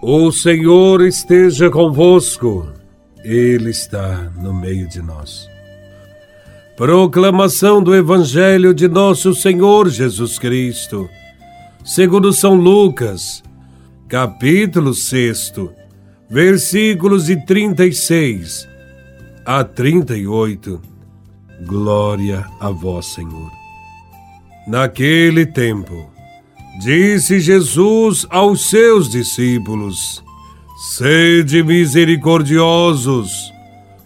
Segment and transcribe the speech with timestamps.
[0.00, 2.68] O Senhor esteja convosco,
[3.24, 5.48] Ele está no meio de nós.
[6.76, 11.10] Proclamação do Evangelho de Nosso Senhor Jesus Cristo,
[11.84, 13.42] segundo São Lucas,
[14.08, 15.54] capítulo 6,
[16.30, 18.68] versículos de 36
[19.44, 20.80] a 38.
[21.66, 23.50] Glória a Vós, Senhor.
[24.64, 26.08] Naquele tempo,
[26.78, 30.22] Disse Jesus aos seus discípulos:
[30.96, 33.52] Sede misericordiosos,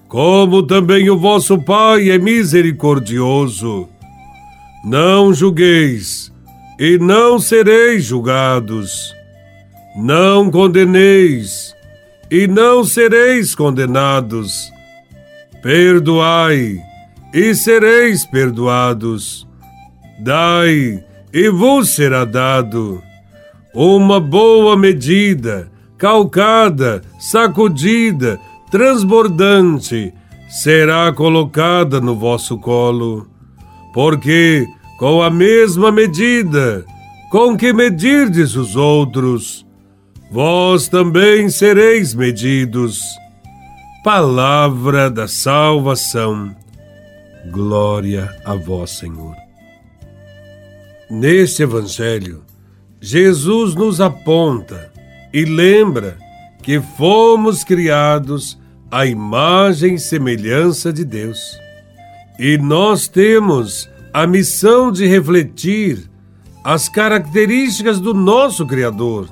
[0.09, 3.87] como também o vosso Pai é misericordioso.
[4.83, 6.33] Não julgueis,
[6.79, 9.15] e não sereis julgados.
[9.95, 11.75] Não condeneis,
[12.31, 14.73] e não sereis condenados.
[15.63, 16.79] Perdoai,
[17.35, 19.47] e sereis perdoados.
[20.19, 23.03] Dai, e vos será dado
[23.75, 28.39] uma boa medida, calcada, sacudida,
[28.71, 30.13] transbordante,
[30.49, 33.27] será colocada no vosso colo.
[33.95, 34.67] Porque
[34.99, 36.85] com a mesma medida
[37.31, 39.67] com que medirdes os outros,
[40.31, 43.01] vós também sereis medidos.
[44.05, 46.55] Palavra da salvação.
[47.51, 49.42] Glória a vós, Senhor.
[51.13, 52.43] Neste Evangelho,
[52.99, 54.91] Jesus nos aponta
[55.31, 56.17] e lembra
[56.63, 58.59] que fomos criados
[58.91, 61.39] à imagem e semelhança de Deus.
[62.39, 66.11] E nós temos a missão de refletir
[66.65, 69.29] as características do nosso Criador.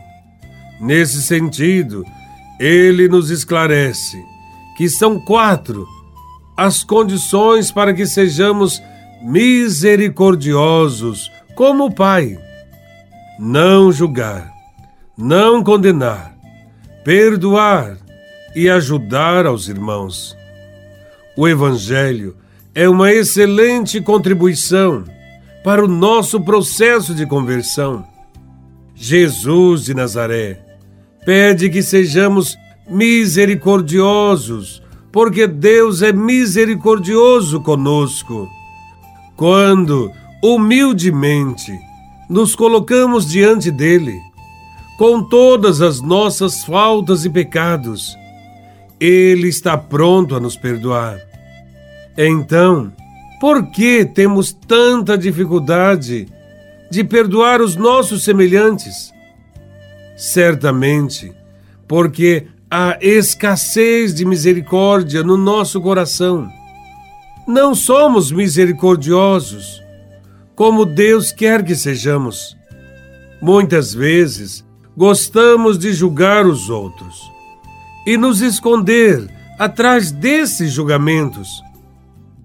[0.83, 2.05] Nesse sentido,
[2.61, 4.23] ele nos esclarece
[4.77, 5.89] que são quatro
[6.59, 8.83] as condições para que sejamos
[9.23, 12.39] misericordiosos como o Pai.
[13.39, 14.51] Não julgar,
[15.15, 16.35] não condenar,
[17.05, 17.99] perdoar
[18.57, 20.35] e ajudar aos irmãos.
[21.37, 22.35] O Evangelho
[22.75, 25.05] é uma excelente contribuição
[25.63, 28.07] para o nosso processo de conversão.
[28.95, 30.65] Jesus de Nazaré
[31.27, 32.57] pede que sejamos
[32.89, 34.83] misericordiosos,
[35.13, 38.49] porque Deus é misericordioso conosco.
[39.37, 40.11] Quando
[40.43, 41.79] humildemente
[42.29, 44.21] nos colocamos diante dele,
[44.97, 48.17] com todas as nossas faltas e pecados.
[49.01, 51.19] Ele está pronto a nos perdoar.
[52.17, 52.93] Então,
[53.41, 56.29] por que temos tanta dificuldade
[56.91, 59.13] de perdoar os nossos semelhantes?
[60.17, 61.33] Certamente,
[61.89, 66.49] porque há escassez de misericórdia no nosso coração.
[67.49, 69.83] Não somos misericordiosos
[70.61, 72.55] como Deus quer que sejamos.
[73.41, 74.63] Muitas vezes
[74.95, 77.19] gostamos de julgar os outros
[78.07, 79.27] e nos esconder
[79.59, 81.49] atrás desses julgamentos.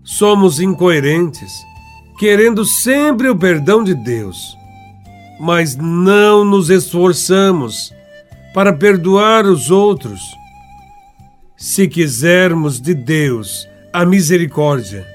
[0.01, 1.51] Somos incoerentes,
[2.17, 4.57] querendo sempre o perdão de Deus,
[5.37, 7.93] mas não nos esforçamos
[8.53, 10.21] para perdoar os outros.
[11.57, 15.05] Se quisermos de Deus a misericórdia,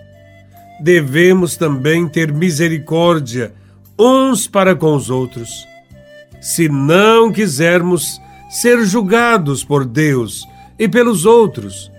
[0.81, 3.53] devemos também ter misericórdia
[3.99, 5.69] uns para com os outros.
[6.41, 8.19] Se não quisermos
[8.49, 10.49] ser julgados por Deus
[10.79, 11.93] e pelos outros,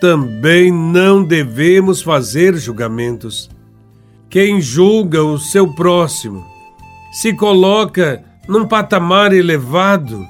[0.00, 3.50] também não devemos fazer julgamentos.
[4.28, 6.44] Quem julga o seu próximo
[7.12, 10.26] se coloca num patamar elevado,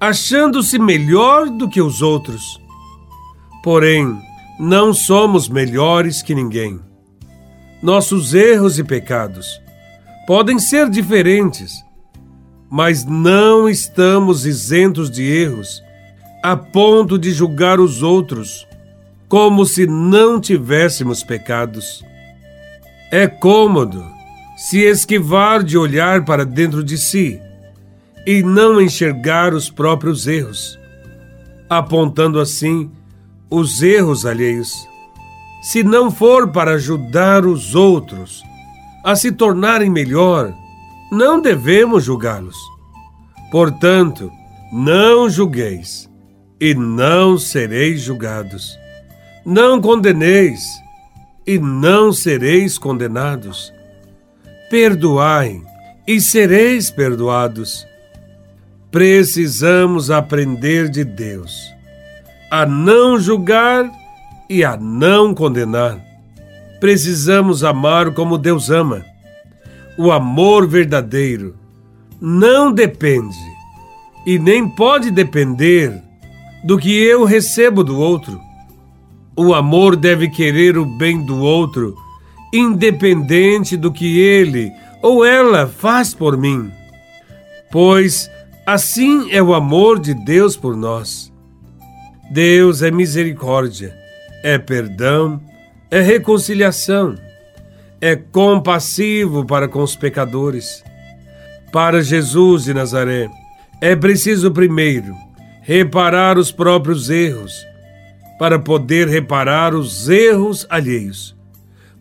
[0.00, 2.60] achando-se melhor do que os outros.
[3.62, 4.18] Porém,
[4.58, 6.80] não somos melhores que ninguém
[7.82, 9.60] nossos erros e pecados.
[10.26, 11.84] Podem ser diferentes,
[12.70, 15.82] mas não estamos isentos de erros
[16.42, 18.66] a ponto de julgar os outros
[19.28, 22.04] como se não tivéssemos pecados.
[23.10, 24.04] É cômodo
[24.56, 27.40] se esquivar de olhar para dentro de si
[28.26, 30.78] e não enxergar os próprios erros,
[31.68, 32.90] apontando assim
[33.50, 34.88] os erros alheios
[35.62, 38.42] se não for para ajudar os outros
[39.04, 40.52] a se tornarem melhor,
[41.10, 42.56] não devemos julgá-los.
[43.50, 44.30] Portanto,
[44.72, 46.10] não julgueis,
[46.60, 48.76] e não sereis julgados.
[49.44, 50.62] Não condeneis,
[51.46, 53.72] e não sereis condenados.
[54.68, 55.62] Perdoai,
[56.06, 57.86] e sereis perdoados.
[58.90, 61.76] Precisamos aprender de Deus
[62.50, 63.90] a não julgar
[64.48, 65.98] e a não condenar.
[66.80, 69.04] Precisamos amar como Deus ama.
[69.98, 71.56] O amor verdadeiro
[72.20, 73.36] não depende
[74.26, 76.02] e nem pode depender
[76.64, 78.40] do que eu recebo do outro.
[79.36, 81.94] O amor deve querer o bem do outro,
[82.52, 84.72] independente do que ele
[85.02, 86.72] ou ela faz por mim,
[87.70, 88.30] pois
[88.66, 91.32] assim é o amor de Deus por nós.
[92.30, 93.94] Deus é misericórdia,
[94.46, 95.40] é perdão,
[95.90, 97.16] é reconciliação,
[98.00, 100.84] é compassivo para com os pecadores.
[101.72, 103.28] Para Jesus de Nazaré,
[103.80, 105.16] é preciso primeiro
[105.62, 107.66] reparar os próprios erros,
[108.38, 111.34] para poder reparar os erros alheios.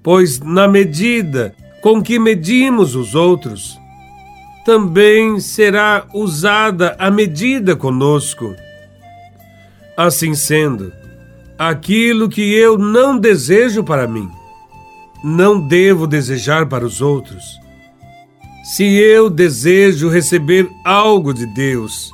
[0.04, 3.76] Pois, na medida com que medimos os outros,
[4.64, 8.54] também será usada a medida conosco.
[9.98, 10.94] Assim sendo,
[11.58, 14.30] aquilo que eu não desejo para mim,
[15.24, 17.44] não devo desejar para os outros.
[18.64, 22.12] Se eu desejo receber algo de Deus,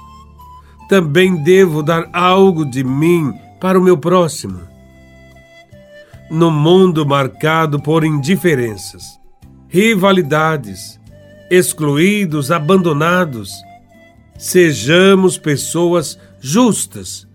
[0.89, 4.59] também devo dar algo de mim para o meu próximo.
[6.29, 9.19] No mundo marcado por indiferenças,
[9.67, 10.99] rivalidades,
[11.49, 13.51] excluídos, abandonados,
[14.37, 17.27] sejamos pessoas justas,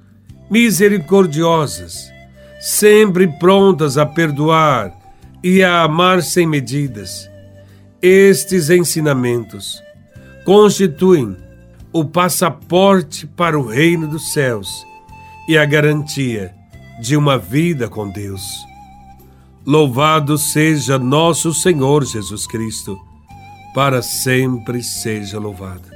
[0.50, 2.10] misericordiosas,
[2.60, 4.93] sempre prontas a perdoar
[5.43, 7.28] e a amar sem medidas.
[8.00, 9.82] Estes ensinamentos
[10.44, 11.37] constituem
[11.93, 14.84] o passaporte para o reino dos céus
[15.48, 16.54] e a garantia
[17.00, 18.42] de uma vida com Deus.
[19.66, 22.96] Louvado seja nosso Senhor Jesus Cristo,
[23.75, 25.95] para sempre seja louvado.